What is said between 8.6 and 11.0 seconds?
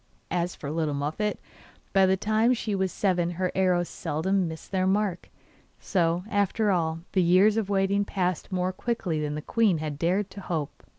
quickly than the queen had dared to hope.